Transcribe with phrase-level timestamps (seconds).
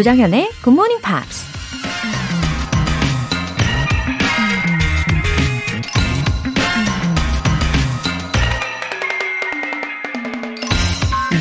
[0.00, 1.44] 조장현의 Good Morning Pops.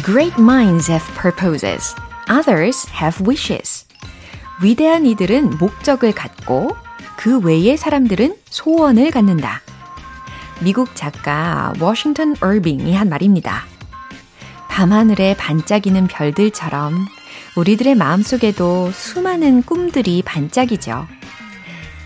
[0.04, 1.96] Great minds have purposes.
[2.30, 3.86] Others have wishes.
[4.62, 6.76] 위대한 이들은 목적을 갖고
[7.16, 9.62] 그 외의 사람들은 소원을 갖는다.
[10.60, 13.64] 미국 작가 워싱턴 얼빙이 한 말입니다.
[14.68, 17.19] 밤하늘에 반짝이는 별들처럼
[17.56, 21.08] 우리들의 마음속에도 수많은 꿈들이 반짝이죠.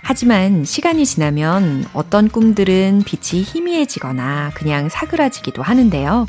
[0.01, 6.25] 하지만 시간이 지나면 어떤 꿈들은 빛이 희미해지거나 그냥 사그라지기도 하는데요.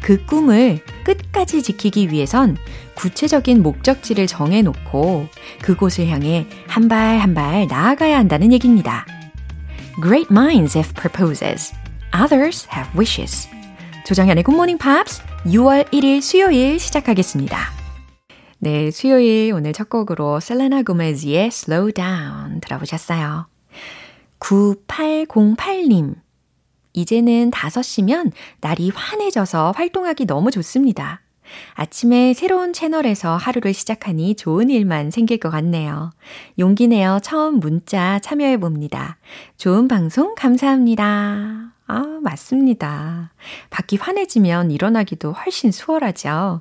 [0.00, 2.56] 그 꿈을 끝까지 지키기 위해선
[2.94, 5.26] 구체적인 목적지를 정해놓고
[5.60, 9.04] 그곳을 향해 한 발 한 발 나아가야 한다는 얘기입니다.
[10.00, 11.74] Great minds have purposes.
[12.14, 13.48] Others have wishes.
[14.06, 17.77] 조정현의 Morning Pops 6월 1일 수요일 시작하겠습니다.
[18.60, 23.46] 네, 수요일 오늘 첫 곡으로 셀레나 고메즈의 Slow Down 들어보셨어요.
[24.40, 26.16] 9808님.
[26.92, 31.20] 이제는 5시면 날이 환해져서 활동하기 너무 좋습니다.
[31.74, 36.10] 아침에 새로운 채널에서 하루를 시작하니 좋은 일만 생길 것 같네요.
[36.58, 39.18] 용기 내어 처음 문자 참여해 봅니다.
[39.56, 41.72] 좋은 방송 감사합니다.
[41.86, 43.32] 아, 맞습니다.
[43.70, 46.60] 밖이 환해지면 일어나기도 훨씬 수월하죠.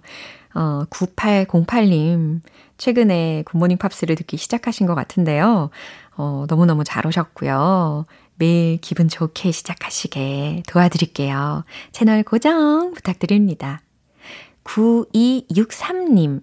[0.57, 2.41] 어, 9808님,
[2.77, 5.69] 최근에 굿모닝 팝스를 듣기 시작하신 것 같은데요.
[6.17, 8.05] 어, 너무너무 잘 오셨고요.
[8.37, 11.63] 매일 기분 좋게 시작하시게 도와드릴게요.
[11.91, 13.81] 채널 고정 부탁드립니다.
[14.63, 16.41] 9263님,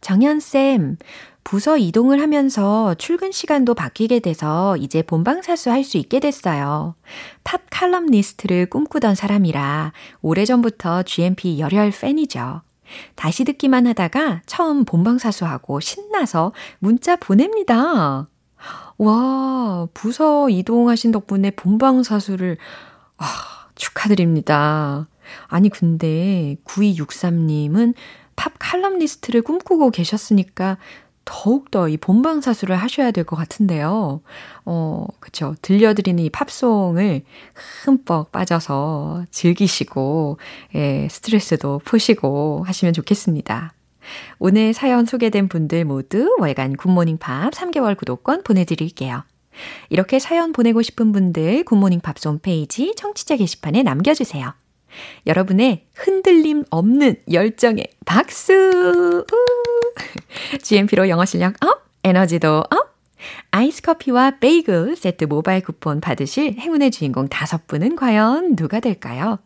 [0.00, 0.96] 정현쌤,
[1.44, 6.94] 부서 이동을 하면서 출근 시간도 바뀌게 돼서 이제 본방사수 할 수 있게 됐어요.
[7.44, 12.62] 팝 칼럼니스트를 꿈꾸던 사람이라 오래전부터 GMP 열혈 팬이죠.
[13.14, 18.28] 다시 듣기만 하다가 처음 본방사수하고 신나서 문자 보냅니다.
[18.98, 22.58] 와, 부서 이동하신 덕분에 본방사수를,
[23.16, 23.24] 아,
[23.74, 25.08] 축하드립니다.
[25.46, 27.94] 아니, 근데 9263님은
[28.36, 30.78] 팝 칼럼니스트를 꿈꾸고 계셨으니까
[31.24, 34.20] 더욱더 이 본방사수를 하셔야 될 것 같은데요.
[34.64, 35.54] 어, 그쵸.
[35.62, 37.22] 들려드리는 이 팝송을
[37.84, 40.38] 흠뻑 빠져서 즐기시고,
[40.74, 43.72] 예, 스트레스도 푸시고 하시면 좋겠습니다.
[44.38, 49.22] 오늘 사연 소개된 분들 모두 월간 굿모닝 팝스 3개월 구독권 보내드릴게요.
[49.90, 54.52] 이렇게 사연 보내고 싶은 분들 굿모닝 팝스 홈페이지 청취자 게시판에 남겨주세요.
[55.26, 59.24] 여러분의 흔들림 없는 열정의 박수!
[60.62, 62.90] GMP로 영어 실력 up, 에너지도 up!
[63.50, 69.38] 아이스 커피와 베이글 세트 모바일 쿠폰 받으실 행운의 주인공 다섯 분은 과연 누가 될까요?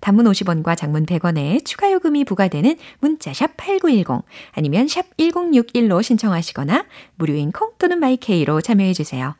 [0.00, 6.84] 단문 50원과 장문 100원에 추가 요금이 부과되는 문자 샵 8910 아니면 샵 1061로 신청하시거나
[7.14, 9.34] 무료인 콩 또는 마이케이로 참여해 주세요.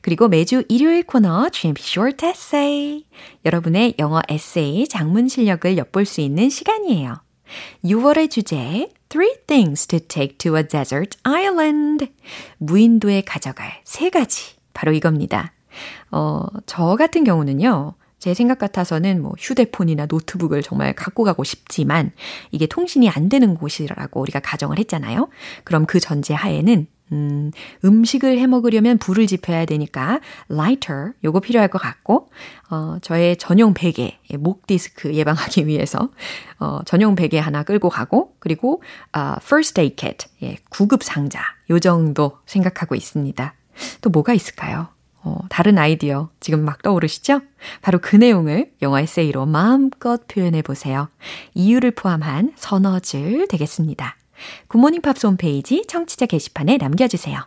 [0.00, 3.04] 그리고 매주 일요일 코너 GMP Short Essay.
[3.44, 7.16] 여러분의 영어 에세이 장문 실력을 엿볼 수 있는 시간이에요.
[7.84, 12.10] 6월의 주제 Three things to take to a desert island.
[12.58, 14.56] 무인도에 가져갈 세 가지.
[14.72, 15.52] 바로 이겁니다.
[16.10, 17.94] 어, 저 같은 경우는요.
[18.18, 22.12] 제 생각 같아서는 뭐 휴대폰이나 노트북을 정말 갖고 가고 싶지만
[22.50, 25.28] 이게 통신이 안 되는 곳이라고 우리가 가정을 했잖아요.
[25.64, 27.52] 그럼 그 전제 하에는 음,
[27.84, 32.28] 음식을 해 먹으려면 불을 지펴야 되니까 lighter 요거 필요할 것 같고
[32.70, 36.10] 어, 저의 전용 베개 목 디스크 예방하기 위해서
[36.58, 41.40] 어, 전용 베개 하나 끌고 가고 그리고 어, first aid kit 예, 구급 상자
[41.70, 43.54] 요 정도 생각하고 있습니다.
[44.00, 44.88] 또 뭐가 있을까요?
[45.22, 47.40] 어, 다른 아이디어 지금 막 떠오르시죠?
[47.82, 51.08] 바로 그 내용을 영어 에세이로 마음껏 표현해 보세요.
[51.54, 52.52] 이유를 포함한
[53.02, 54.16] 줄 되겠습니다.
[54.68, 57.40] 굿모닝 팝스 홈페이지 청취자 게시판에 남겨주세요.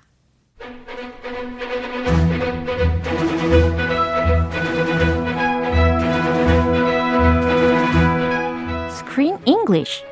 [8.91, 10.09] Screen English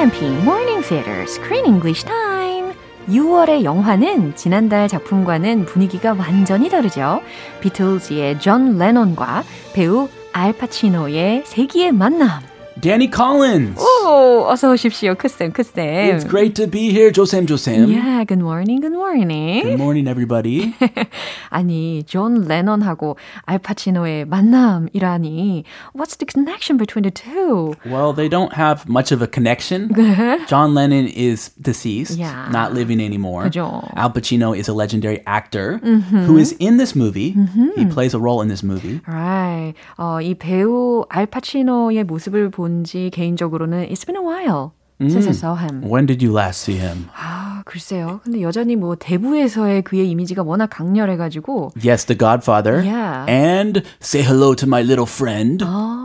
[0.00, 2.72] GMP Morning Theater Screen English Time.
[3.06, 7.20] 6월의 영화는 지난달 작품과는 분위기가 완전히 다르죠.
[7.60, 9.44] 비틀즈의 존 레논과
[9.74, 12.40] 배우 알파치노의 세기의 만남.
[12.80, 13.78] Danny Collins.
[13.99, 15.75] 오, 오, 어서 오십시오, 크쌤, 크쌤.
[16.15, 17.89] It's great to be here, 조쌤, 조쌤.
[17.89, 19.63] Yeah, good morning, good morning.
[19.63, 20.73] Good morning, everybody.
[21.49, 25.63] 아니, 존 레넌하고 알파치노의 만남이라니.
[25.93, 27.75] What's the connection between the two?
[27.85, 29.89] Well, they don't have much of a connection.
[30.47, 32.47] John Lennon is deceased, Yeah.
[32.51, 33.43] not living anymore.
[33.49, 33.83] 그죠.
[33.97, 37.35] Al Pacino is a legendary actor who is in this movie.
[37.75, 39.01] He plays a role in this movie.
[39.05, 39.73] Right.
[39.97, 45.56] 어, 이 배우 알파치노의 모습을 본 지 개인적으로는 it's been a while since I saw
[45.56, 45.82] him.
[45.82, 47.08] When did you last see him?
[47.16, 48.20] 아, 글쎄요.
[48.22, 52.82] 근데 여전히 뭐 대부에서의 그의 이미지가 워낙 강렬해가지고 Yes, The Godfather.
[52.84, 53.24] Yeah.
[53.26, 55.62] And Say Hello to My Little Friend.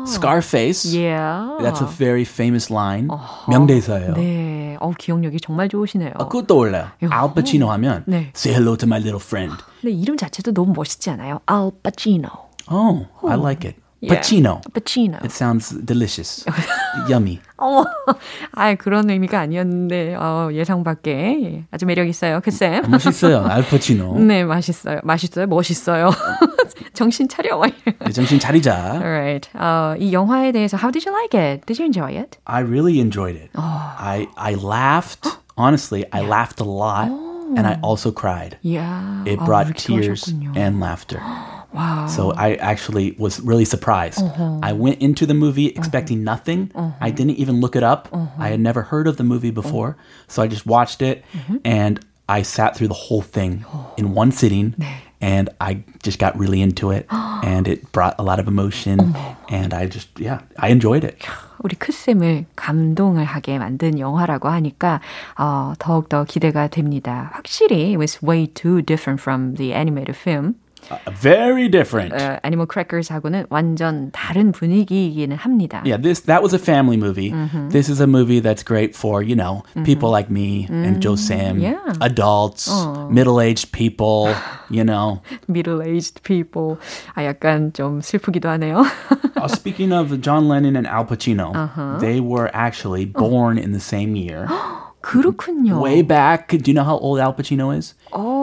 [0.07, 0.85] Scarface.
[0.95, 1.57] Yeah.
[1.61, 3.09] That's a very famous line.
[3.49, 4.13] 명대사예요.
[4.13, 4.77] 네.
[4.79, 6.11] 어 기억력이 정말 좋으시네요.
[6.15, 6.65] 아, 그것도.
[6.67, 8.31] Al Pacino 하면 네.
[8.35, 9.55] Say Hello to My Little Friend.
[9.81, 11.39] 근데 이름 자체도 너무 멋있지 않아요?
[11.49, 12.29] Al Pacino.
[12.69, 13.77] Oh, I like it.
[14.04, 14.16] Yeah.
[14.16, 14.62] Pacino.
[14.72, 15.22] Pacino.
[15.22, 16.46] It sounds delicious.
[17.10, 17.38] Yummy.
[17.58, 17.84] 어머,
[18.52, 21.10] 아 그런 의미가 아니었는데 어, 예상 밖에
[21.42, 22.82] 예, 아주 매력 있어요, 그 쌤.
[22.90, 23.44] 멋있어요.
[23.44, 24.18] 알 파치노.
[24.20, 26.10] 네, 맛있어요, 맛있어요, 멋있어요.
[26.94, 27.60] 정신 차려.
[27.60, 28.94] 네, 정신 차리자.
[29.02, 29.50] Alright.
[29.54, 31.66] 어, 이 영화에 대해서 how did you like it?
[31.66, 32.38] Did you enjoy it?
[32.46, 33.50] I really enjoyed it.
[33.54, 35.28] I I laughed.
[35.58, 37.10] Honestly, I laughed a lot,
[37.54, 38.56] and I also cried.
[38.62, 39.20] Yeah.
[39.26, 40.56] It 아, brought 그렇게 tears 하셨군요.
[40.56, 41.20] and laughter.
[41.74, 42.06] Wow.
[42.08, 44.22] So I actually was really surprised.
[44.62, 46.70] I went into the movie expecting nothing.
[47.00, 48.08] I didn't even look it up.
[48.38, 49.96] I had never heard of the movie before.
[50.26, 51.24] So I just watched it
[51.64, 53.64] and I sat through the whole thing
[53.96, 54.74] in one sitting.
[55.22, 57.06] And I just got really into it.
[57.44, 59.14] and it brought a lot of emotion.
[59.50, 61.22] And I just, yeah, I enjoyed it.
[61.62, 65.00] 우리 크쌤을 감동을 하게 만든 영화라고 하니까
[65.36, 67.28] 어, 더욱더 기대가 됩니다.
[67.34, 70.54] 확실히 it was way too different from the animated film.
[70.90, 72.12] Uh, very different.
[72.12, 75.82] 어, 애니멀 크래커스하고는 완전 다른 분위기이기는 합니다.
[75.84, 77.30] Yeah, this that was a family movie.
[77.70, 81.60] This is a movie that's great for you know people like me and Joe Sam,
[81.60, 81.78] yeah.
[82.00, 82.68] adults,
[83.08, 84.34] middle-aged people.
[84.68, 85.22] You know.
[85.46, 86.78] Middle-aged people.
[87.14, 88.82] 아, 약간 좀 슬프기도 하네요.
[89.36, 91.54] Uh, speaking of John Lennon and Al Pacino,
[92.00, 94.48] they were actually born in the same year.
[95.04, 95.80] 그렇군요.
[95.80, 96.48] Way back.
[96.48, 97.94] Do you know how old Al Pacino is?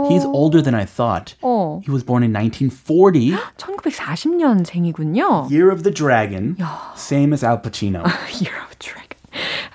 [0.09, 1.35] He's older than I thought.
[1.43, 5.49] 어, He was born in 1940, 1940년생이군요.
[5.51, 6.57] Year of the Dragon,
[6.95, 8.03] same as Al Pacino.
[8.41, 9.03] Year of Dragon.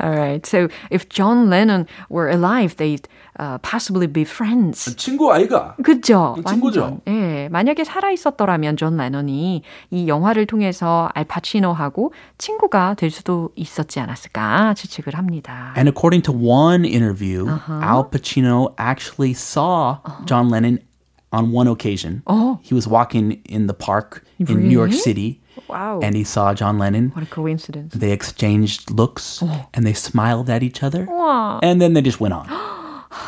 [0.00, 0.44] All right.
[0.44, 3.06] So if John Lennon were alive, they'd
[3.38, 4.94] uh, possibly be friends.
[4.96, 5.74] 친구 아이가?
[5.82, 6.36] 그죠?
[6.46, 6.82] 친구죠.
[6.82, 7.00] 완전.
[7.08, 7.48] 예.
[7.50, 15.14] 만약에 살아 있었더라면 존 레논이 이 영화를 통해서 알파치노하고 친구가 될 수도 있었지 않았을까 추측을
[15.16, 15.72] 합니다.
[15.76, 20.78] And according to one interview, Al Pacino actually saw John Lennon
[21.32, 22.22] on one occasion.
[22.26, 22.58] Oh.
[22.62, 24.98] He was walking in the park in New York Really?
[25.00, 26.00] City Wow.
[26.02, 27.12] and he saw John Lennon.
[27.14, 27.94] What a coincidence.
[27.94, 29.42] They exchanged looks
[29.74, 31.06] and they smiled at each other.
[31.08, 31.60] 와.
[31.62, 32.48] And then they just went on.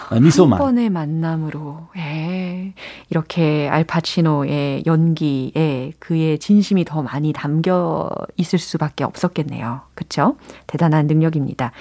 [0.10, 0.60] 아, 한 미소만.
[0.60, 2.74] 번의 만남으로 예.
[3.10, 9.82] 이렇게 알파치노의 연기에 그의 진심이 더 많이 담겨 있을 수밖에 없었겠네요.
[9.96, 10.36] 그렇죠?
[10.68, 11.72] 대단한 능력입니다.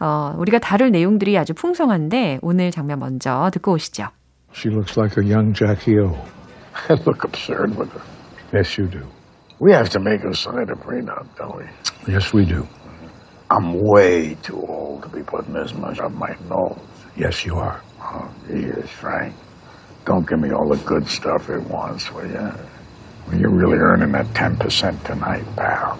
[0.00, 4.08] 어, 우리가 다룰 내용들이 아주 풍성한데 오늘 장면 먼저 듣고 오시죠.
[4.52, 6.14] She looks like a young Jackie O.
[6.88, 8.02] I look absurd with her.
[8.54, 9.00] Yes, you do.
[9.60, 11.64] We have to make her sign a prenup, don't we?
[12.12, 12.66] Yes, we do.
[13.50, 16.78] I'm way too old to be putting this much up my nose.
[17.15, 17.81] Yes, you are.
[18.01, 19.33] Oh, geez, Frank.
[20.05, 22.51] Don't give me all the good stuff at once, will you?
[23.27, 24.57] Well, you're really earning that 10%
[25.03, 25.97] tonight, pal.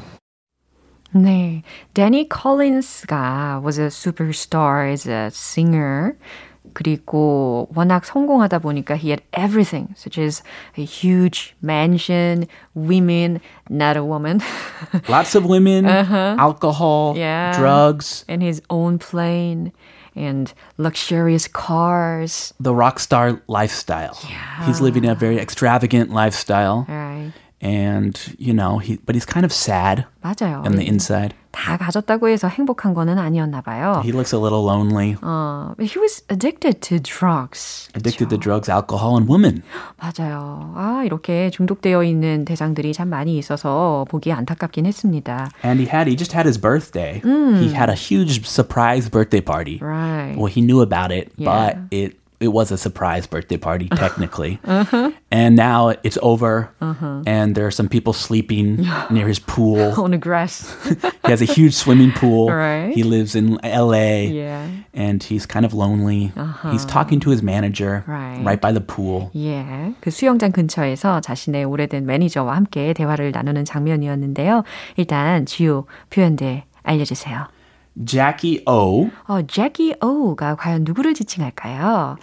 [1.14, 1.62] 네,
[1.94, 6.16] 데니 콜린스가 was a superstar as a singer.
[6.74, 10.42] 그리고 워낙 성공하다 보니까 he had everything, such as
[10.78, 14.40] a huge mansion, women, not a woman,
[15.10, 17.52] Lots of women, alcohol, Yeah.
[17.60, 19.74] drugs, and his own plane,
[20.17, 22.53] and luxurious cars.
[22.59, 24.19] the rock star lifestyle.
[24.29, 24.67] Yeah.
[24.67, 26.87] He's living a very extravagant lifestyle.
[26.89, 27.33] Right.
[27.64, 30.66] And, you know, he, but he's kind of sad 맞아요.
[30.66, 31.36] on the inside.
[31.52, 34.02] 다 가졌다고 해서 행복한 거는 아니었나 봐요.
[34.04, 37.88] He looks a little lonely, 어, but he was addicted to drugs.
[37.94, 39.62] addicted to drugs, alcohol, and women.
[40.02, 40.74] 맞아요.
[40.76, 45.52] 아, 이렇게 중독되어 있는 대상들이 참 많이 있어서 보기 안타깝긴 했습니다.
[45.64, 47.22] And he had, he just had his birthday.
[47.24, 49.78] He had a huge surprise birthday party.
[49.80, 50.34] Right.
[50.36, 51.46] Well, he knew about it, Yeah.
[51.52, 54.58] but it it was a surprise birthday party technically.
[55.32, 59.94] And now it's over, and there are some people sleeping near his pool.
[60.02, 60.74] On the grass.
[61.26, 62.50] He has a huge swimming pool.
[62.50, 62.92] Right.
[62.96, 64.26] He lives in LA.
[64.34, 64.66] yeah.
[64.94, 66.34] And he's kind of lonely.
[66.72, 68.60] He's talking to his manager Right.
[68.60, 69.30] by the pool.
[69.36, 69.94] 예.
[70.02, 74.64] 그 수영장 근처에서 자신의 오래된 매니저와 함께 대화를 나누는 장면이었는데요.
[74.98, 77.46] 일단 주요 표현들 알려주세요.
[78.05, 79.09] Jackie O.
[79.27, 82.17] 어, Jackie O가 과연 누구를 지칭할까요?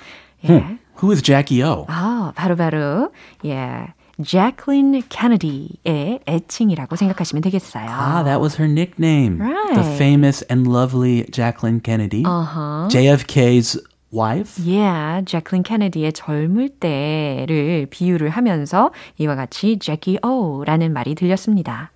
[0.43, 0.47] 예.
[0.47, 0.79] Hmm.
[1.01, 1.85] Who is Jackie O?
[1.89, 3.11] 아, 바로 바로,
[3.45, 3.87] 예.
[4.21, 7.87] Jacqueline Kennedy의 애칭이라고 생각하시면 되겠어요.
[7.89, 9.39] Ah, that was her nickname.
[9.39, 9.97] The Right.
[9.97, 12.23] famous and lovely Jacqueline Kennedy.
[12.23, 12.87] Uh-huh.
[12.89, 13.79] JFK's
[14.11, 14.61] wife.
[14.63, 21.89] Yeah, Jacqueline Kennedy의 젊을 때를 비유를 하면서 이와 같이 Jackie O라는 말이 들렸습니다.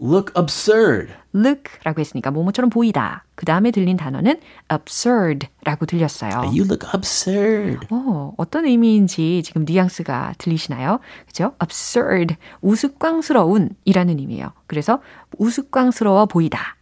[0.00, 1.12] Look absurd.
[1.34, 3.24] look라고 했으니까 뭐뭐처럼 보이다.
[3.36, 4.40] 그 다음에 들린 단어는
[4.72, 6.32] absurd라고 들렸어요.
[6.46, 7.86] You look absurd.
[7.90, 10.98] 어, 어떤 의미인지 지금 뉘앙스가 들리시나요?
[11.26, 11.54] 그죠?
[11.62, 14.52] absurd, 우스꽝스러운 이라는 의미예요.
[14.66, 15.00] 그래서
[15.38, 16.76] 우스꽝스러워 보이다.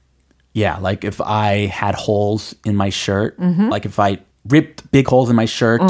[0.54, 4.18] Yeah, like if I had holes in my shirt, like if I
[4.48, 5.80] ripped big holes in my shirt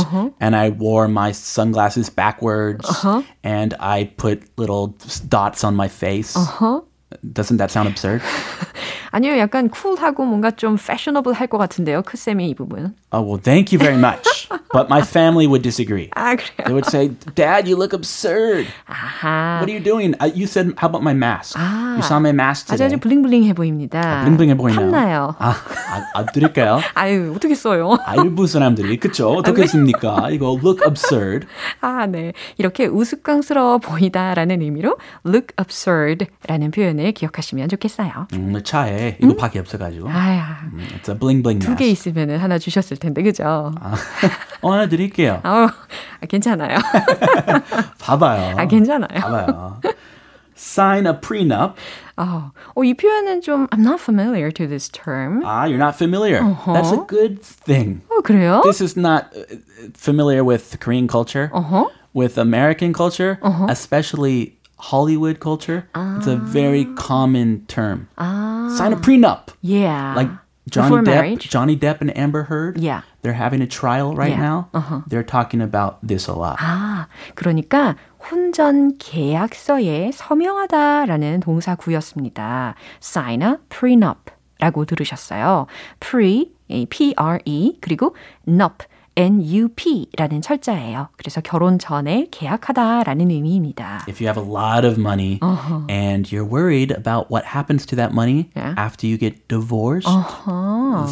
[0.41, 2.87] and I wore my sunglasses backwards
[3.43, 4.95] and I put little
[5.29, 6.37] dots on my face.
[7.24, 8.22] Doesn't that sound absurd?
[9.12, 12.02] 아니요, 약간 쿨하고 뭔가 좀 fashionable 할 것 같은데요.
[12.04, 12.94] 크 쌤이 이 부분.
[13.12, 14.50] Oh, well, thank you very much.
[14.74, 16.10] but my family would disagree.
[16.16, 16.74] 아, They 그래요?
[16.76, 18.68] would say, Dad, you look absurd.
[18.86, 19.60] 아하.
[19.64, 20.14] What are you doing?
[20.20, 21.56] Uh, you said, how about my mask?
[21.58, 22.86] You saw my mask 아주 today.
[22.88, 24.24] 아주 블링블링해 보입니다.
[24.26, 24.92] 블링블링해 보이나요?
[24.92, 25.36] 탐나요.
[25.40, 26.80] 아, 아, 아, 드릴까요?
[26.94, 27.96] 아유, 어떻게 써요?
[28.06, 29.30] 아, 일부 사람들이, 그쵸?
[29.30, 30.28] 어떻게 했습니까?
[30.32, 31.48] 이거 look absurd.
[31.80, 32.34] 아, 네.
[32.58, 38.28] 이렇게 우스꽝스러워 보이다라는 의미로 look absurd라는 표현을 기억하시면 좋겠어요.
[38.34, 40.10] 음, 차에 이거밖에 없어가지고.
[40.10, 41.88] 아야, 음, It's a bling bling 두 개.
[41.88, 43.44] 있으면 하나 주셨을 텐데, 그죠?
[43.80, 43.96] 아,
[44.62, 45.40] 어, 하나 드릴게요.
[45.44, 45.70] 아,
[46.30, 46.78] 괜찮아요.
[48.00, 48.56] 봐봐요.
[48.58, 49.20] 아, 괜찮아요.
[49.20, 49.82] 봐봐요.
[50.58, 51.76] Sign a prenup.
[52.18, 55.44] 어, 어, 이 표현은 좀 I'm not familiar to this term.
[55.46, 56.42] Ah, you're not familiar.
[56.66, 58.02] That's a good thing.
[58.10, 58.62] 어, 그래요?
[58.64, 59.44] This is not uh,
[59.94, 61.50] familiar with Korean culture.
[61.54, 61.92] 어허.
[62.16, 63.38] With American culture,
[63.70, 68.09] especially Hollywood culture, it's a very common term.
[68.19, 69.49] Sign a prenup.
[69.61, 70.15] Yeah.
[70.17, 70.29] Like
[70.69, 71.49] Johnny Before Depp, marriage.
[71.51, 72.79] Johnny Depp and Amber Heard.
[72.79, 73.03] Yeah.
[73.23, 74.67] They're having a trial right Yeah.
[74.75, 75.03] now.
[75.07, 76.59] They're talking about this a lot.
[76.59, 77.97] 아, 그러니까
[78.31, 82.75] 혼전 계약서에 서명하다라는 동사구였습니다.
[83.01, 85.67] sign a prenup 라고 들으셨어요.
[86.01, 88.15] pre, P-R-E, 그리고
[88.47, 88.83] nup,
[89.17, 91.09] N-U-P라는 철자예요.
[91.19, 94.05] 그래서 결혼 전에 계약하다라는 의미입니다.
[94.09, 95.39] If you have a lot of money
[95.91, 98.73] and you're worried about what happens to that money Yeah.
[98.79, 100.09] after you get divorced,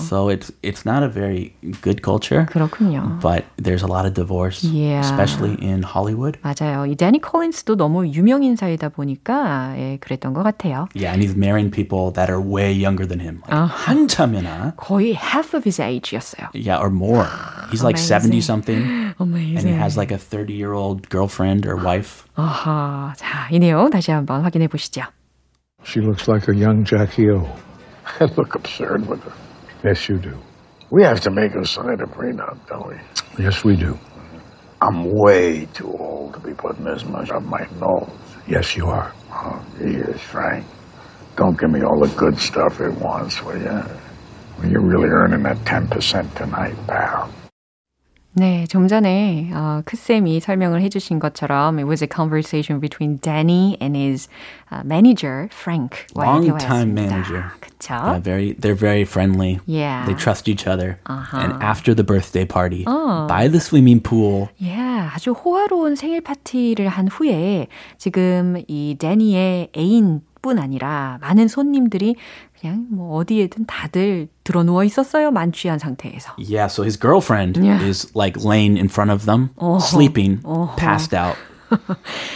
[0.09, 1.52] so it's it's not a very
[1.83, 2.47] good culture.
[2.49, 3.21] 그렇군요.
[3.21, 5.00] But there's a lot of divorce, Yeah.
[5.04, 6.38] especially in Hollywood.
[6.40, 6.87] 맞아요.
[6.88, 10.88] 이 데니 콜린스도 너무 유명 인사이다 보니까 예, 그랬던 것 같아요.
[10.95, 13.42] Yeah, and he's marrying people that are way younger than him.
[13.47, 14.73] Like 한참이나.
[14.76, 16.49] 거의 half of his age였어요.
[16.54, 17.28] Yeah, or more.
[17.71, 17.97] He's like Amazing.
[17.97, 19.14] 70 something.
[19.19, 22.25] And he has like a 30 year old girlfriend or wife.
[22.37, 25.02] 아하, 자, 이 내용 다시 한번 확인해 보시죠.
[25.85, 27.47] She looks like a young Jackie O.
[28.21, 29.33] I look absurd with her.
[29.85, 30.37] Yes, you do.
[30.90, 32.97] We have to make her sign a prenup, don't we?
[33.38, 33.97] Yes, we do.
[34.83, 38.11] I'm way too old to be putting this much up my nose.
[38.47, 39.12] Yes, you are.
[39.30, 40.64] Oh, geez, Frank.
[41.37, 43.83] Don't give me all the good stuff at once, will you?
[44.59, 47.30] Well, you're really earning that 10% tonight, pal.
[48.35, 53.97] 네, 좀 전에 어, 크쌤이 설명을 해주신 것처럼 it was a conversation between Danny and
[53.97, 54.28] his
[54.71, 56.07] uh, manager Frank.
[56.14, 57.50] Long-time manager.
[57.61, 57.90] 그쵸?
[57.90, 59.59] Yeah, very they're very friendly.
[59.66, 60.07] Yeah.
[60.07, 61.00] They trust each other.
[61.07, 67.09] And after the birthday party, by the swimming pool, Yeah, 아주 호화로운 생일 파티를 한
[67.09, 67.66] 후에
[67.99, 72.16] 지금 이 데니의 애인 뿐 아니라 많은 손님들이
[72.62, 75.32] 그냥 뭐 어디에든 다들 들어 누워 있었어요.
[75.32, 76.34] 만취한 상태에서.
[76.38, 77.84] yeah, so his girlfriend Yeah.
[77.84, 79.50] is like laying in front of them,
[79.82, 80.42] sleeping,
[80.78, 81.36] passed out.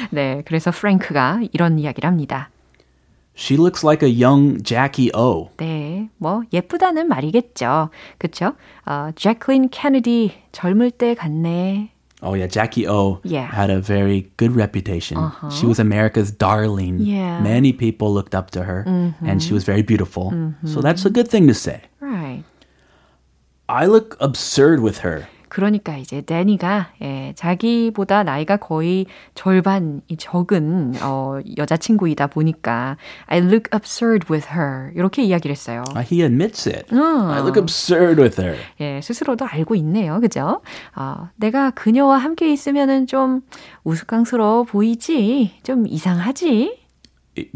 [0.09, 2.49] 네, 그래서 프랭크가 이런 이야기를 합니다.
[3.37, 5.51] She looks like a young Jackie O.
[5.57, 7.89] 네, 뭐 예쁘다는 말이겠죠.
[8.17, 8.55] 그쵸?
[8.87, 11.91] 어, 제클린 케네디 젊을 때 같네.
[12.21, 13.47] Oh yeah, Jackie O Yeah.
[13.47, 15.17] had a very good reputation.
[15.17, 15.49] Uh-huh.
[15.49, 16.99] She was America's darling.
[16.99, 17.39] Yeah.
[17.39, 19.55] Many people looked up to her and she mm-hmm.
[19.55, 20.31] was very beautiful.
[20.31, 20.81] So mm-hmm.
[20.81, 21.83] that's a good thing to say.
[22.01, 22.43] Right.
[23.69, 25.29] I look absurd with her.
[25.49, 34.27] 그러니까 이제 데니가 예, 자기보다 나이가 거의 절반이 적은 어, 여자친구이다 보니까 I look absurd
[34.31, 35.83] with her 이렇게 이야기를 했어요.
[35.95, 36.85] Uh, he admits it.
[36.93, 38.57] I look absurd with her.
[38.79, 40.19] 예, 스스로도 알고 있네요.
[40.19, 40.61] 그죠?
[40.95, 43.41] 어, 내가 그녀와 함께 있으면은 좀
[43.83, 45.59] 우스꽝스러워 보이지?
[45.63, 46.77] 좀 이상하지?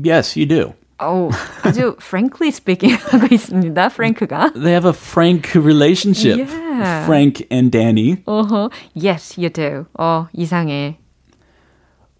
[0.03, 0.73] Yes, you do.
[1.00, 1.28] 어,
[1.62, 3.88] 아주 frankly speaking 하고 있습니다.
[3.88, 4.52] 프랭크가.
[4.54, 6.48] They have a frank relationship.
[6.48, 7.04] Yeah.
[7.04, 8.22] Frank and Danny.
[8.24, 9.86] 어허, yes, you do.
[9.98, 10.98] 어, 이상해.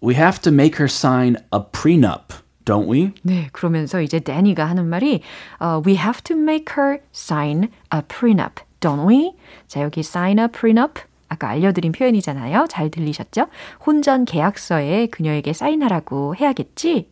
[0.01, 2.33] We have to make her sign a prenup.
[2.69, 3.11] don't we?
[3.23, 5.21] 네, 그러면서 이제 데니가 하는 말이
[5.59, 9.33] uh, We have to make her sign a prenup, don't we?
[9.67, 12.67] 자, 여기 sign a prenup 아까 알려드린 표현이잖아요.
[12.69, 13.47] 잘 들리셨죠?
[13.85, 17.09] 혼전 계약서에 그녀에게 사인하라고 해야겠지?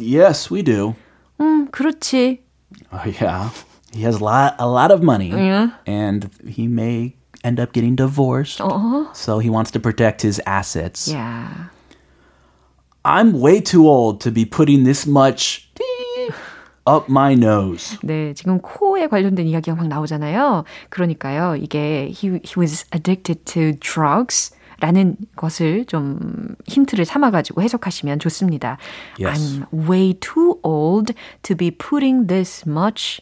[0.00, 0.94] Yes, we do.
[1.42, 2.42] 음, 그렇지.
[2.92, 3.50] Oh, yeah.
[3.92, 5.30] He has a lot, a lot of money.
[5.30, 5.70] Yeah.
[5.86, 8.60] And he may end up getting divorced.
[8.60, 9.12] Uh-huh.
[9.12, 11.08] So he wants to protect his assets.
[11.08, 11.48] Yeah.
[13.04, 15.70] I'm way too old to be putting this much
[16.86, 17.96] up my nose.
[18.02, 20.64] 네, 지금 코에 관련된 이야기가 막 나오잖아요.
[20.90, 24.50] 그러니까요, 이게 he, he was addicted to drugs.
[24.79, 28.77] 라는 것을 좀 힌트를 삼아가지고 해석하시면 좋습니다.
[29.19, 29.59] Yes.
[29.61, 31.13] I'm way too old
[31.43, 33.21] to be putting this much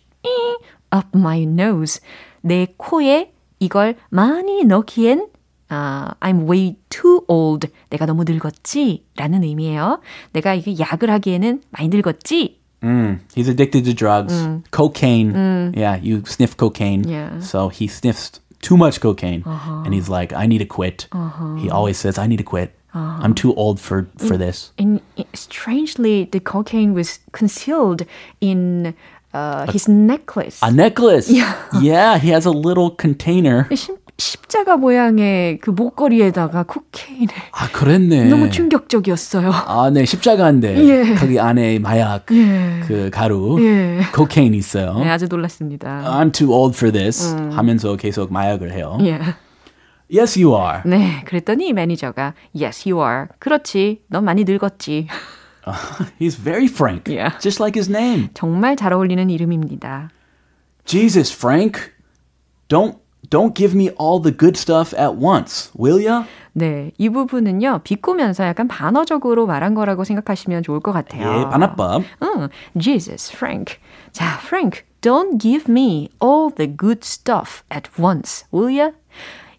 [0.95, 1.99] up my nose.
[2.41, 5.27] 내 코에 이걸 많이 넣기엔
[5.69, 7.69] 아, I'm way too old.
[7.89, 9.05] 내가 너무 늙었지?
[9.15, 10.01] 라는 의미예요.
[10.33, 12.59] 내가 이게 약을 하기에는 많이 늙었지?
[12.83, 14.33] Mm, he's addicted to drugs.
[14.75, 15.71] Cocaine.
[15.75, 17.07] Yeah, you sniff cocaine.
[17.07, 17.39] Yeah.
[17.39, 19.43] So he sniffs too much cocaine.
[19.45, 19.83] Uh-huh.
[19.85, 21.07] And he's like, I need to quit.
[21.11, 21.55] Uh-huh.
[21.55, 22.73] He always says, I need to quit.
[22.93, 23.23] Uh-huh.
[23.23, 24.71] I'm too old for, for this.
[24.77, 25.01] And
[25.33, 28.05] strangely, the cocaine was concealed
[28.41, 28.93] in
[29.33, 30.59] uh, his necklace.
[30.61, 31.29] A necklace.
[31.81, 32.17] Yeah.
[32.17, 33.69] he has a little container.
[34.21, 38.25] 십, 십자가 모양의 그 목걸이에다가 cocaine을 아, 그랬네.
[38.25, 39.49] 너무 충격적이었어요.
[39.49, 41.15] 아, 네, 십자가인데 예.
[41.15, 42.81] 거기 안에 마약, 예.
[42.85, 44.01] 그 가루, 예.
[44.13, 44.99] cocaine 있어요.
[44.99, 46.03] 네, 아주 놀랐습니다.
[46.05, 48.97] I'm too old for this 하면서 계속 마약을 해요.
[49.03, 49.21] 예.
[50.13, 50.81] Yes, you are.
[50.85, 53.27] 네, 그랬더니 매니저가 Yes, you are.
[53.39, 54.01] 그렇지.
[54.09, 55.07] 넌 많이 늙었지.
[56.19, 57.09] He's very frank.
[57.09, 57.39] Yeah.
[57.39, 58.27] Just like his name.
[58.33, 60.09] 정말 잘 어울리는 이름입니다.
[60.83, 61.79] Jesus, Frank.
[62.67, 62.97] Don't
[63.30, 66.24] don't give me all the good stuff at once, will ya?
[66.52, 71.40] 네, 이 부분은요, 비꼬면서 약간 반어적으로 말한 거라고 생각하시면 좋을 것 같아요.
[71.40, 72.02] 예, 반합법.
[72.22, 72.48] 응,
[72.78, 73.76] Jesus, Frank.
[74.12, 78.92] 자, Frank, don't give me all the good stuff at once, will ya?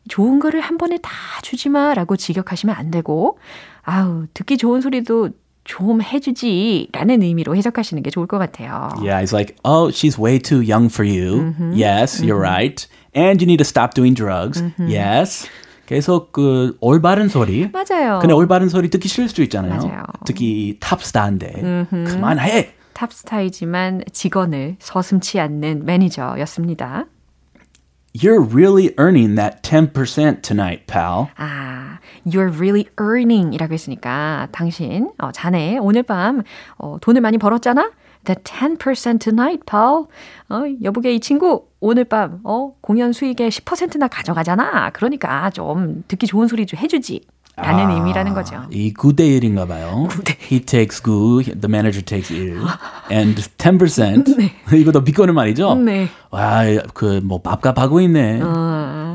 [0.08, 1.12] 좋은 거를 한 번에 다
[1.44, 3.38] 주지 마라고 직역하시면 안 되고,
[3.84, 5.30] 아우, 듣기 좋은 소리도
[5.66, 8.90] 좀 해주지 라는 의미로 해석하시는 게 좋을 것 같아요.
[9.04, 11.54] Yeah, he's like, oh, she's way too young for you.
[11.76, 12.88] Yes, you're right.
[13.15, 14.63] And you need to stop doing drugs.
[14.79, 15.49] Yes.
[15.87, 17.71] 계속 그 올바른 소리.
[17.71, 18.19] 맞아요.
[18.21, 19.77] 근데 올바른 소리 듣기 싫을 수도 있잖아요.
[19.77, 20.03] 맞아요.
[20.25, 22.75] 특히 탑스타인데 그만해.
[22.95, 27.07] 탑스타이지만 직원을 서슴치 않는 매니저였습니다.
[28.15, 31.29] You're really earning that 10% tonight, pal.
[31.37, 36.43] 아, you're really earning 이라고 했으니까 당신, 어, 자네 오늘 밤
[36.77, 37.91] 어, 돈을 많이 벌었잖아?
[38.25, 40.05] The 10% tonight, pal.
[40.49, 44.91] 어, 여보게 이 친구 오늘 밤 어, 공연 수익의 10%나 가져가잖아.
[44.91, 47.21] 그러니까 좀 듣기 좋은 소리 좀 해주지.
[47.55, 48.63] 라는 아, 의미라는 거죠.
[48.71, 50.09] 이 9대 1인가 봐요.
[50.51, 52.57] He takes 9, the manager takes 1.
[53.11, 54.51] And 10%.
[54.75, 55.75] 이거 너 비꼬는 말이죠?
[55.75, 56.09] 네.
[56.31, 56.63] 와,
[56.95, 58.41] 그 뭐 밥값 하고 있네.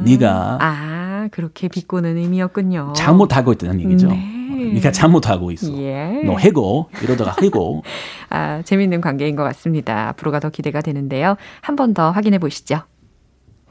[0.03, 2.93] 네가 아, 그렇게 비꼬는 의미였군요.
[2.95, 4.09] 잘못하고 있다는 얘기죠.
[4.09, 4.36] 네.
[4.73, 5.71] 네가 잘못하고 있어.
[5.81, 6.21] 예.
[6.25, 7.81] 너 해고 이러다가 해고.
[8.29, 10.09] 아, 재밌는 관계인 것 같습니다.
[10.09, 11.35] 앞으로가 더 기대가 되는데요.
[11.61, 12.81] 한 번 더 확인해 보시죠.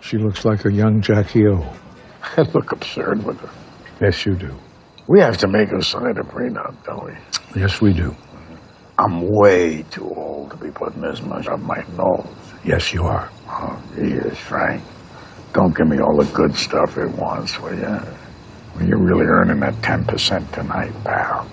[0.00, 1.62] She looks like a young Jackie O.
[2.36, 3.50] I look absurd with her.
[4.02, 4.52] Yes, you do.
[5.08, 7.12] We have to make her sign a prenup, don't we?
[7.60, 8.14] Yes, we do.
[8.98, 12.26] I'm way too old to be putting this much up my nose.
[12.64, 13.28] Yes, you are.
[13.48, 14.82] Oh, Jesus, Frank.
[15.52, 18.00] Don't give me all the good stuff at once, will you?
[18.76, 21.46] Well, you're really earning that 10% tonight, pal.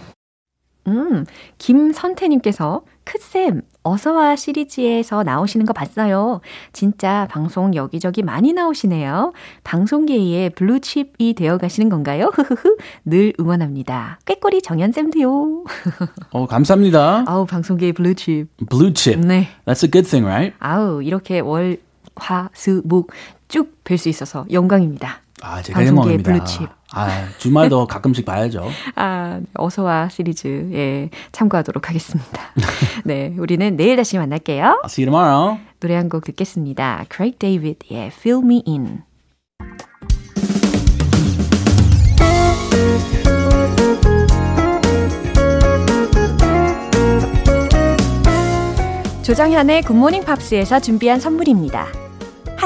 [0.85, 1.25] 음,
[1.59, 6.41] 김선태님께서 크쌤 어서와 시리즈에서 나오시는 거 봤어요.
[6.73, 9.31] 진짜 방송 여기저기 많이 나오시네요.
[9.63, 12.31] 방송계의 블루칩이 되어 가시는 건가요?
[12.33, 12.75] 흐흐흐.
[13.05, 14.19] 늘 응원합니다.
[14.25, 15.63] 꾀꼬리 정연쌤도요.
[16.31, 17.23] 어, 감사합니다.
[17.27, 18.49] 아우 방송계의 블루칩.
[18.69, 19.25] Blue chip.
[19.25, 19.47] 네.
[19.65, 20.53] That's a good thing, right?
[20.59, 21.77] 아우 이렇게 월,
[22.15, 23.07] 화, 수, 목
[23.47, 25.21] 쭉 뵐 수 있어서 영광입니다.
[25.45, 26.19] 아, 제가 방송계의.
[26.19, 26.69] 블루칩.
[26.93, 28.69] 아, 주말도 가끔씩 봐야죠.
[28.95, 32.41] 아, 어서와 시리즈에 참고하도록 하겠습니다.
[33.03, 34.79] 네, 우리는 내일 다시 만날게요.
[34.83, 35.59] I'll see you tomorrow.
[35.81, 37.05] 노래 한 곡 듣겠습니다.
[37.13, 39.01] Craig David의 Fill Me In.
[49.23, 51.87] 조정현의 굿모닝 팝스에서 준비한 선물입니다.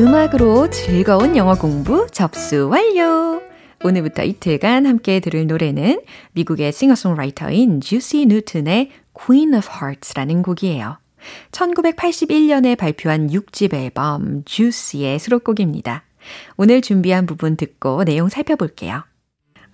[0.00, 3.42] 음악으로 즐거운 영어 공부 접수 완료!
[3.84, 6.00] 오늘부터 이틀간 함께 들을 노래는
[6.32, 10.96] 미국의 싱어송라이터인 주시 뉴튼의 Queen of Hearts라는 곡이에요.
[11.52, 16.04] 1981년에 발표한 6집 앨범 Juice의 수록곡입니다.
[16.56, 19.04] 오늘 준비한 부분 듣고 내용 살펴볼게요.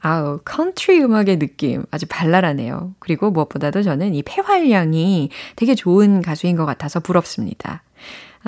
[0.01, 2.97] 아우, 컨트리 음악의 느낌 아주 발랄하네요.
[2.99, 7.85] 그리고 무엇보다도 저는 이 폐활량이 되게 좋은 가수인 것 같아서 부럽습니다.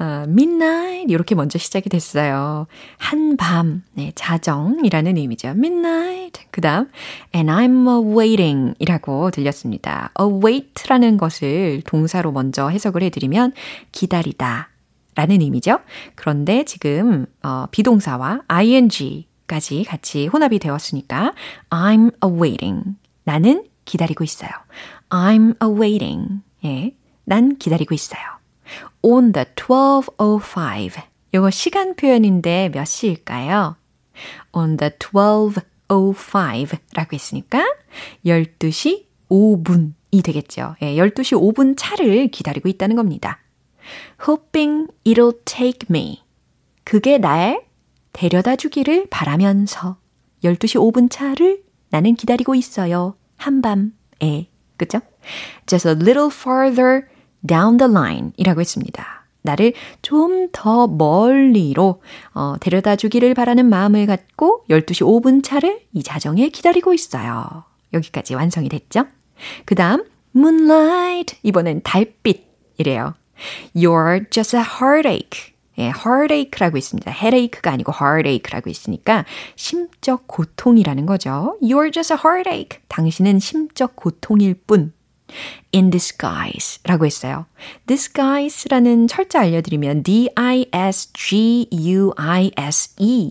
[0.01, 2.69] 아, midnight 이렇게 먼저 시작이 됐어요.
[2.99, 5.49] 한밤, 네, 자정이라는 의미죠.
[5.49, 6.47] midnight.
[6.53, 6.89] 그 다음,
[7.35, 10.13] and I'm waiting 이라고 들렸습니다.
[10.21, 13.55] await라는 것을 동사로 먼저 해석을 해드리면
[13.91, 14.69] 기다리다
[15.17, 15.81] 라는 의미죠.
[16.15, 21.35] 그런데 지금 어, 비동사와 ing까지 같이 혼합이 되었으니까
[21.71, 22.95] I'm awaiting.
[23.25, 24.51] 나는 기다리고 있어요.
[25.11, 26.43] I'm awaiting.
[26.65, 28.38] 예, 난 기다리고 있어요.
[29.03, 31.03] On the 12.05.
[31.35, 33.77] 요거 시간 표현인데 몇 시일까요?
[34.53, 37.65] on the 12.05 라고 했으니까
[38.25, 40.75] 12시 5분이 되겠죠.
[40.83, 43.39] 예, 12시 5분 차를 기다리고 있다는 겁니다.
[44.27, 46.23] hoping it'll take me.
[46.85, 47.65] 그게 날
[48.13, 49.99] 데려다 주기를 바라면서
[50.43, 53.17] 12시 5분 차를 나는 기다리고 있어요.
[53.37, 54.49] 한밤에.
[54.77, 55.01] 그죠?
[55.67, 57.07] Just a little farther
[57.47, 59.27] down the line 이라고 했습니다.
[59.43, 59.73] 나를
[60.03, 62.03] 좀 더 멀리로
[62.35, 67.65] 어, 데려다 주기를 바라는 마음을 갖고 12시 5분 차를 이 자정에 기다리고 있어요.
[67.93, 69.07] 여기까지 완성이 됐죠?
[69.65, 73.15] 그 다음 moonlight 이번엔 달빛이래요.
[73.75, 75.55] You're just a heartache.
[75.79, 77.11] 예, heartache라고 있습니다.
[77.13, 79.25] headache가 아니고 heartache라고 있으니까
[79.55, 81.57] 심적 고통이라는 거죠.
[81.63, 82.81] You're just a heartache.
[82.89, 84.93] 당신은 심적 고통일 뿐.
[85.75, 87.47] In disguise 라고 했어요.
[87.87, 90.53] disguise라는 철자 알려드리면 D-I-S-G-U-I-S-E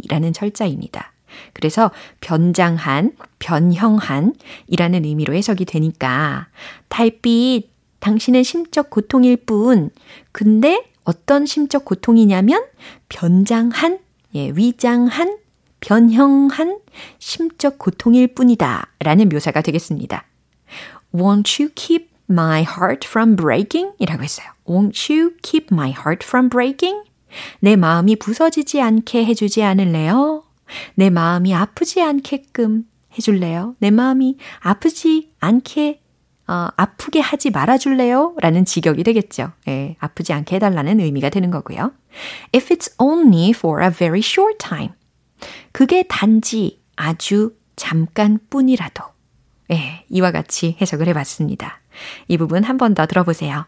[0.09, 1.13] 라는 철자입니다.
[1.53, 4.33] 그래서 변장한, 변형한
[4.67, 6.47] 이라는 의미로 해석이 되니까
[6.89, 9.89] 달빛, 당신은 심적 고통일 뿐.
[10.31, 12.63] 근데 어떤 심적 고통이냐면
[13.09, 13.99] 변장한,
[14.35, 15.37] 예, 위장한,
[15.79, 16.79] 변형한
[17.19, 20.25] 심적 고통일 뿐이다 라는 묘사가 되겠습니다.
[21.17, 23.93] Won't you keep my heart from breaking?
[23.97, 24.45] 이라고 했어요.
[24.67, 27.09] Won't you keep my heart from breaking?
[27.59, 30.43] 내 마음이 부서지지 않게 해주지 않을래요?
[30.93, 32.83] 내 마음이 아프지 않게끔
[33.17, 33.75] 해줄래요?
[33.79, 36.01] 내 마음이 아프지 않게,
[36.47, 38.35] 어, 아프게 하지 말아줄래요?
[38.39, 39.53] 라는 직역이 되겠죠.
[39.67, 41.93] 예, 아프지 않게 해달라는 의미가 되는 거고요.
[42.53, 44.93] If it's only for a very short time.
[45.71, 49.16] 그게 단지 아주 잠깐 뿐이라도.
[49.71, 51.81] 예, 이와 같이 해석을 해봤습니다.
[52.27, 53.65] 이 부분 한 번 더 들어보세요.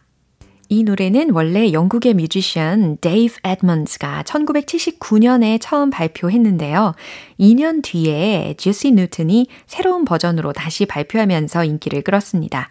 [0.72, 6.94] 이 노래는 원래 영국의 뮤지션 Dave Edmunds가 1979년에 처음 발표했는데요.
[7.40, 12.70] 2년 뒤에 Juice Newton이 새로운 버전으로 다시 발표하면서 인기를 끌었습니다.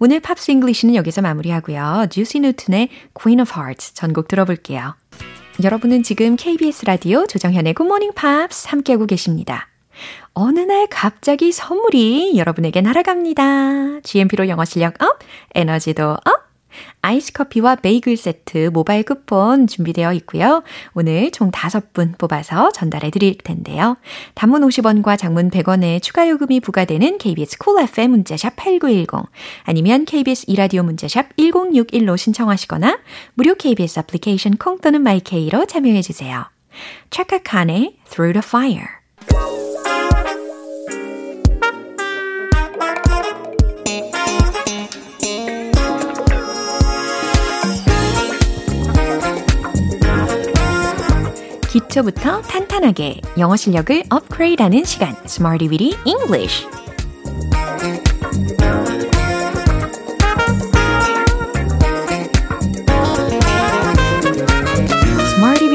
[0.00, 2.06] 오늘 Pops English는 여기서 마무리하고요.
[2.10, 4.96] Juice Newton의 Queen of Hearts 전곡 들어볼게요.
[5.62, 9.68] 여러분은 지금 KBS 라디오 조정현의 Good Morning Pops 함께하고 계십니다.
[10.34, 14.00] 어느 날 갑자기 선물이 여러분에게 날아갑니다.
[14.02, 15.18] GMP로 영어 실력 up,
[15.54, 16.46] 에너지도 up,
[17.02, 20.62] 아이스 커피와 베이글 세트 모바일 쿠폰 준비되어 있고요.
[20.94, 23.96] 오늘 총 5분 뽑아서 전달해 드릴 텐데요.
[24.34, 29.30] 단문 50원과 장문 100원의 추가 요금이 부과되는 KBS Cool FM 문자샵 8910
[29.64, 32.98] 아니면 KBS 이라디오 문자샵 1061로 신청하시거나
[33.34, 36.44] 무료 KBS 애플리케이션 콩 또는 my K로 참여해 주세요.
[37.10, 39.65] Chaka Khan의 Through the Fire
[51.76, 56.66] 기초부터 탄탄하게 영어 실력을 업그레이드하는 시간 Smarty Weedy English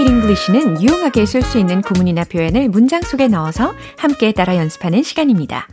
[0.07, 5.67] English는 유용하게 쓸 수 있는 구문이나 표현을 문장 속에 넣어서 함께 따라 연습하는 시간입니다.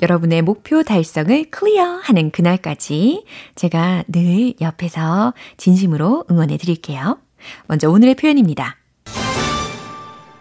[0.00, 7.18] 여러분의 목표 달성을 클리어 하는 그날까지 제가 늘 옆에서 진심으로 응원해 드릴게요.
[7.66, 8.77] 먼저 오늘의 표현입니다.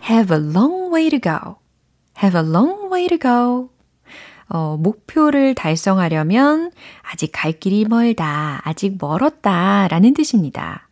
[0.09, 1.57] Have a long way to go.
[2.17, 3.69] have a long way to go.
[4.49, 10.87] 어, 목표를 달성하려면 아직 갈 길이 멀다, 아직 멀었다 라는 뜻입니다.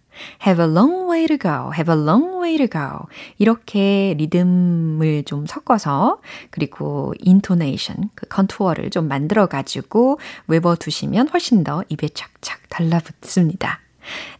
[0.45, 3.07] have a long way to go, have a long way to go.
[3.37, 11.83] 이렇게 리듬을 좀 섞어서 그리고 intonation, 그 컨투어를 좀 만들어 가지고 외워 두시면 훨씬 더
[11.87, 13.79] 입에 착착 달라붙습니다.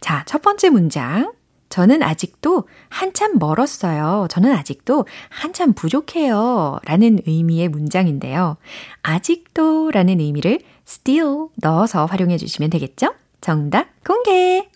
[0.02, 1.32] 자, 첫 번째 문장.
[1.70, 4.28] 저는 아직도 한참 멀었어요.
[4.30, 6.80] 저는 아직도 한참 부족해요.
[6.86, 8.58] 라는 의미의 문장인데요.
[9.02, 13.14] 아직도 라는 의미를 still 넣어서 활용해 주시면 되겠죠?
[13.42, 14.70] 정답 공개!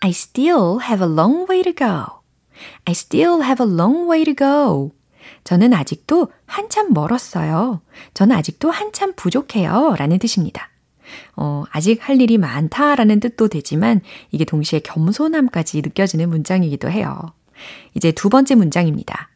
[0.00, 2.22] I still have a long way to go.
[2.84, 4.90] I still have a long way to go.
[5.44, 7.80] 저는 아직도 한참 멀었어요.
[8.14, 9.94] 저는 아직도 한참 부족해요.
[9.96, 10.71] 라는 뜻입니다.
[11.36, 17.20] 어, 아직 할 일이 많다라는 뜻도 되지만 이게 동시에 겸손함까지 느껴지는 문장이기도 해요.
[17.94, 19.28] 이제 두 번째 문장입니다.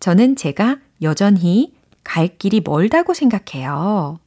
[0.00, 4.18] 저는 제가 여전히 갈 길이 멀다고 생각해요.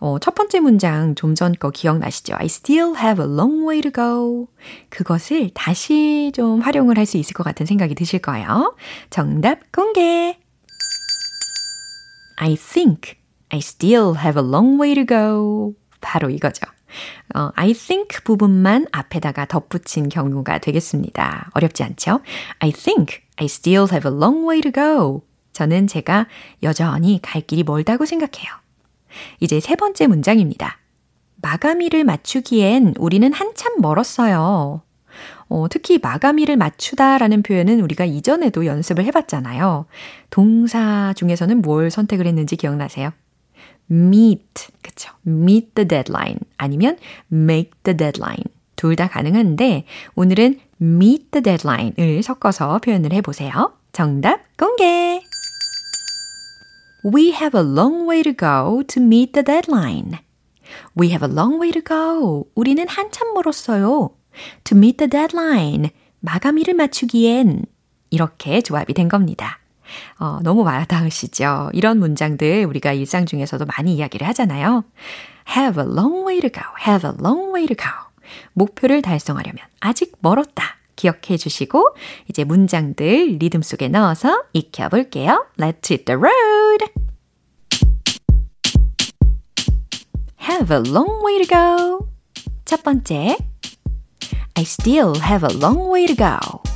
[0.00, 2.36] 어, 첫 번째 문장 좀 전 거 기억나시죠?
[2.38, 4.46] I still have a long way to go.
[4.90, 8.76] 그것을 다시 좀 활용을 할 수 있을 것 같은 생각이 드실 거예요.
[9.10, 10.38] 정답 공개!
[12.36, 13.14] I think
[13.50, 15.74] I still have a long way to go.
[16.00, 16.66] 바로 이거죠.
[17.34, 21.50] 어, I think 부분만 앞에다가 덧붙인 경우가 되겠습니다.
[21.54, 22.20] 어렵지 않죠?
[22.60, 25.22] I think I still have a long way to go.
[25.52, 26.26] 저는 제가
[26.62, 28.48] 여전히 갈 길이 멀다고 생각해요.
[29.40, 30.78] 이제 세 번째 문장입니다.
[31.42, 34.82] 마감일을 맞추기엔 우리는 한참 멀었어요.
[35.48, 39.86] 어, 특히 마감일을 맞추다라는 표현은 우리가 이전에도 연습을 해봤잖아요.
[40.30, 43.12] 동사 중에서는 뭘 선택을 했는지 기억나세요?
[43.90, 45.12] Meet, 그쵸?
[45.26, 46.96] meet the deadline 아니면
[47.32, 48.44] make the deadline
[48.76, 53.72] 둘 다 가능한데 오늘은 meet the deadline을 섞어서 표현을 해보세요.
[53.92, 55.20] 정답 공개!
[57.04, 60.18] We have a long way to go to meet the deadline.
[60.96, 62.44] We have a long way to go.
[62.54, 64.10] 우리는 한참 멀었어요.
[64.64, 65.90] To meet the deadline.
[66.20, 67.64] 마감일을 맞추기엔
[68.10, 69.60] 이렇게 조합이 된 겁니다.
[70.18, 71.70] 어, 너무 와닿으시죠?
[71.72, 74.84] 이런 문장들 우리가 일상 중에서도 많이 이야기를 하잖아요.
[75.56, 76.62] Have a long way to go.
[76.86, 77.90] Have a long way to go.
[78.52, 80.76] 목표를 달성하려면 아직 멀었다.
[80.96, 81.94] 기억해 주시고
[82.28, 85.46] 이제 문장들 리듬 속에 넣어서 익혀 볼게요.
[85.56, 86.84] Let's hit the road.
[90.48, 92.08] Have a long way to go.
[92.64, 93.36] 첫 번째.
[94.54, 96.67] I still have a long way to go.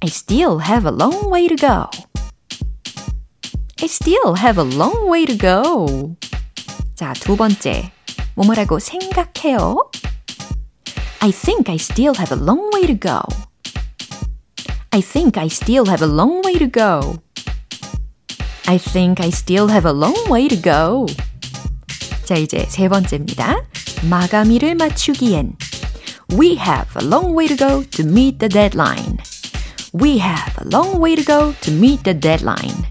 [0.00, 1.88] I still have a long way to go.
[3.80, 6.16] I still have a long way to go.
[6.94, 7.90] 자, 두 번째.
[8.34, 9.90] 뭐뭐라고 생각해요?
[11.20, 13.20] I think I still have a long way to go.
[14.90, 17.18] I think I still have a long way to go.
[18.66, 21.06] I think I still have a long way to go.
[22.24, 23.62] 자, 이제 세 번째입니다.
[24.08, 25.56] 마감일을 맞추기엔
[26.36, 29.18] We have a long way to go to meet the deadline.
[29.99, 32.85] We have a long way to go to meet the deadline.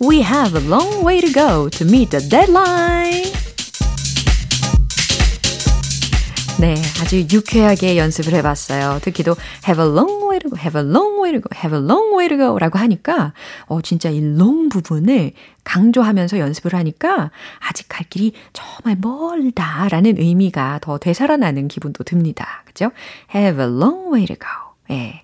[0.00, 3.30] We have a long way to go to meet the deadline.
[6.58, 8.98] 네, 아주 유쾌하게 연습을 해봤어요.
[9.02, 9.36] 특히도
[9.68, 12.16] have a long way to go, have a long way to go, have a long
[12.16, 13.32] way to go 라고 하니까,
[13.66, 20.80] 어, 진짜 이 long 부분을 강조하면서 연습을 하니까 아직 갈 길이 정말 멀다 라는 의미가
[20.82, 22.64] 더 되살아나는 기분도 듭니다.
[22.64, 22.90] 그죠?
[23.32, 24.48] have a long way to go.
[24.90, 25.23] 예,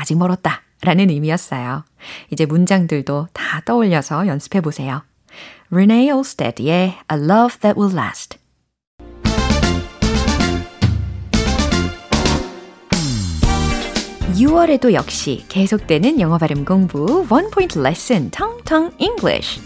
[0.00, 1.84] 아직 멀었다 라는 의미였어요.
[2.30, 5.02] 이제 문장들도 다 떠올려서 연습해 보세요.
[5.70, 8.38] Renee Olsted의 A Love That Will Last
[14.34, 19.60] 6월에도 역시 계속되는 영어 발음 공부 One Point Lesson Tong Tong English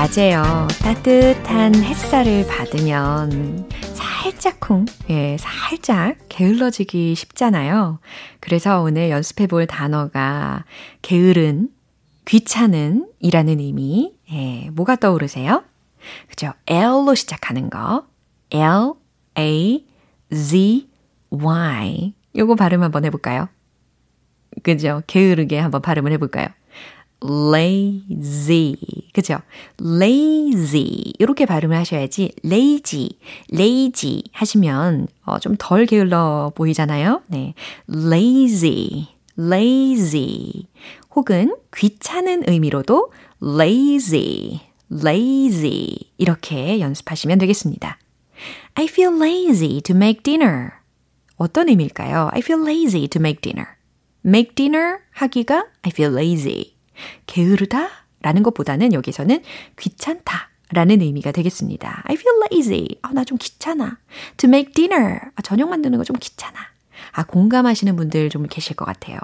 [0.00, 0.66] 낮에요.
[0.82, 7.98] 따뜻한 햇살을 받으면 살짝쿵, 예, 살짝 게을러지기 쉽잖아요.
[8.40, 10.64] 그래서 오늘 연습해 볼 단어가
[11.02, 11.68] 게으른,
[12.24, 15.64] 귀찮은 이라는 의미, 예, 뭐가 떠오르세요?
[16.28, 16.54] 그죠?
[16.66, 18.06] L로 시작하는 거.
[18.52, 18.94] L,
[19.38, 19.84] A,
[20.32, 20.88] Z,
[21.28, 22.14] Y.
[22.36, 23.50] 요거 발음 한번 해볼까요?
[24.62, 25.02] 그죠?
[25.06, 26.48] 게으르게 한번 발음을 해볼까요?
[27.22, 28.76] Lazy.
[29.12, 29.38] 그죠?
[29.80, 31.12] lazy.
[31.18, 33.10] 이렇게 발음을 하셔야지 lazy,
[33.52, 37.22] lazy 하시면 어, 좀 덜 게을러 보이잖아요.
[37.28, 37.54] 네.
[37.88, 40.66] lazy, lazy.
[41.14, 44.60] 혹은 귀찮은 의미로도 lazy,
[44.92, 47.98] lazy 이렇게 연습하시면 되겠습니다.
[48.74, 50.70] I feel lazy to make dinner.
[51.36, 52.30] 어떤 의미일까요?
[52.32, 53.66] I feel lazy to make dinner.
[54.24, 56.76] make dinner 하기가 I feel lazy.
[57.26, 57.88] 게으르다
[58.22, 59.42] 라는 것보다는 여기서는
[59.78, 62.02] 귀찮다 라는 의미가 되겠습니다.
[62.06, 62.86] I feel lazy.
[63.02, 63.98] 아, 나 좀 귀찮아.
[64.36, 65.18] To make dinner.
[65.34, 66.54] 아, 저녁 만드는 거 좀 귀찮아.
[67.12, 69.18] 아, 공감하시는 분들 좀 계실 것 같아요.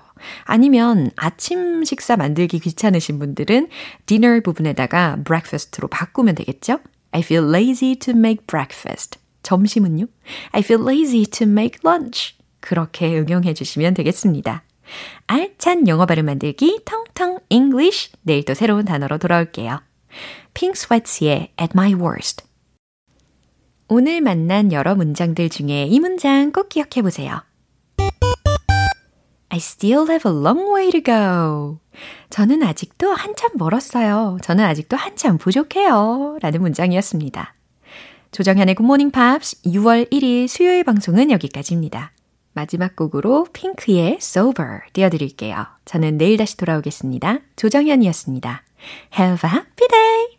[0.44, 3.68] 아니면 아침 식사 만들기 귀찮으신 분들은
[4.06, 6.80] dinner 부분에다가 breakfast로 바꾸면 되겠죠?
[7.12, 9.20] I feel lazy to make breakfast.
[9.44, 10.06] 점심은요?
[10.50, 12.34] I feel lazy to make lunch.
[12.58, 14.64] 그렇게 응용해 주시면 되겠습니다.
[15.26, 18.12] 알찬 영어 발음 만들기 텅텅 English.
[18.22, 19.80] 내일 또 새로운 단어로 돌아올게요.
[20.54, 22.44] Pink Sweat$의 At My Worst.
[23.88, 27.42] 오늘 만난 여러 문장들 중에 이 문장 꼭 기억해 보세요.
[29.48, 31.78] I still have a long way to go.
[32.30, 34.38] 저는 아직도 한참 멀었어요.
[34.42, 36.38] 저는 아직도 한참 부족해요.
[36.42, 37.54] 라는 문장이었습니다.
[38.32, 42.12] 조정현의 굿모닝 팝스 6월 1일 수요일 방송은 여기까지입니다.
[42.56, 45.66] 마지막 곡으로 P!nk의 Sober 띄워드릴게요.
[45.84, 47.40] 저는 내일 다시 돌아오겠습니다.
[47.56, 48.62] 조정현이었습니다.
[49.18, 50.35] Have a happy day!